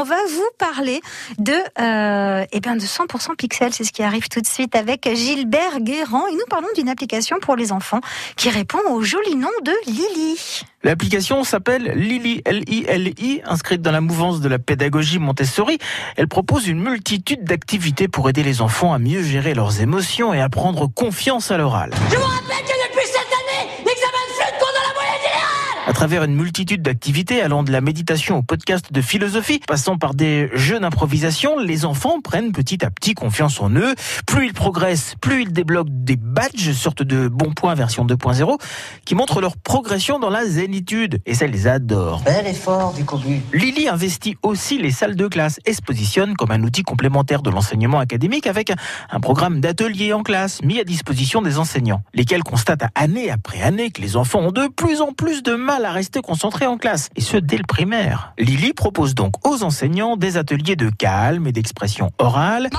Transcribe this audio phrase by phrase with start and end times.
[0.00, 1.00] On va vous parler
[1.38, 3.74] de, euh, eh bien de 100% pixels.
[3.74, 6.24] C'est ce qui arrive tout de suite avec Gilbert Guérand.
[6.28, 7.98] Et nous parlons d'une application pour les enfants
[8.36, 10.62] qui répond au joli nom de Lily.
[10.84, 15.78] L'application s'appelle Lily, L-I-L-I, inscrite dans la mouvance de la pédagogie Montessori.
[16.16, 20.40] Elle propose une multitude d'activités pour aider les enfants à mieux gérer leurs émotions et
[20.40, 21.90] à prendre confiance à l'oral.
[22.12, 25.87] Je vous rappelle que depuis cette année, l'examen de flûte compte dans la moyenne générale
[25.87, 30.14] À travers une multitude d'activités allant de la méditation au podcast de philosophie, passant par
[30.14, 33.96] des jeux d'improvisation, les enfants prennent petit à petit confiance en eux.
[34.24, 38.60] Plus ils progressent, plus ils débloquent des badges, sorte de bons points version 2.0,
[39.04, 41.18] qui montrent leur progression dans la zénitude.
[41.26, 42.22] Et ça, ils adorent.
[42.22, 43.40] Bel effort du cobu.
[43.52, 47.50] Lily investit aussi les salles de classe et se positionne comme un outil complémentaire de
[47.50, 48.70] l'enseignement académique avec
[49.10, 53.90] un programme d'ateliers en classe mis à disposition des enseignants, lesquels constatent année après année
[53.90, 57.10] que les enfants ont de plus en plus de mal à rester concentrés en classe,
[57.16, 58.32] et ce dès le primaire.
[58.38, 62.70] Lily propose donc aux enseignants des ateliers de calme et d'expression orale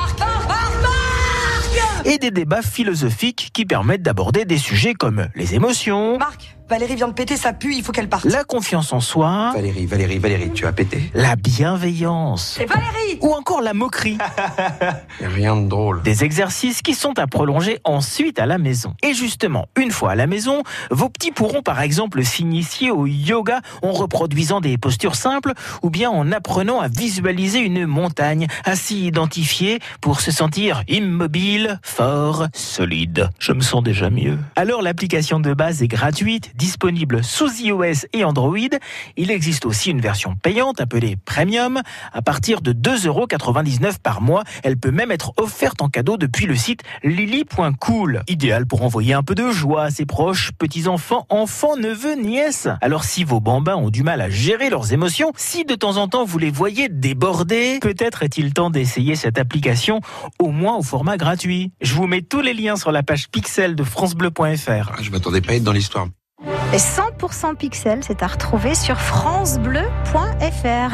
[2.05, 7.07] et des débats philosophiques qui permettent d'aborder des sujets comme les émotions, Marc, Valérie vient
[7.07, 8.25] de péter, ça pue, il faut qu'elle parte.
[8.25, 13.33] la confiance en soi, Valérie, Valérie, Valérie, tu as pété la bienveillance C'est Valérie ou
[13.33, 14.19] encore la moquerie.
[15.19, 16.03] Rien de drôle.
[16.03, 18.93] Des exercices qui sont à prolonger ensuite à la maison.
[19.01, 20.61] Et justement, une fois à la maison,
[20.91, 26.11] vos petits pourront par exemple s'initier au yoga en reproduisant des postures simples ou bien
[26.11, 33.29] en apprenant à visualiser une montagne, à s'y identifier pour se sentir immobile, fort, solide.
[33.39, 34.37] Je me sens déjà mieux.
[34.55, 38.57] Alors l'application de base est gratuite, disponible sous iOS et Android.
[39.17, 41.81] Il existe aussi une version payante appelée Premium
[42.13, 44.43] à partir de 2,99€ par mois.
[44.63, 48.23] Elle peut même être offerte en cadeau depuis le site lily.cool.
[48.27, 52.67] Idéal pour envoyer un peu de joie à ses proches, petits-enfants, enfants, neveux, nièces.
[52.81, 56.07] Alors si vos bambins ont du mal à gérer leurs émotions, si de temps en
[56.07, 60.01] temps vous les voyez déborder, peut-être est-il temps d'essayer cette application
[60.37, 61.71] au moins au format gratuit.
[61.81, 64.91] Je vous mets tous les liens sur la page pixel de francebleu.fr.
[64.91, 66.07] Ah, je m'attendais pas à être dans l'histoire.
[66.73, 70.87] Et 100% pixels, c'est à retrouver sur francebleu.fr.